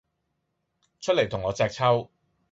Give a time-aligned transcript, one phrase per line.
[0.99, 2.09] 出黎同我隻揪!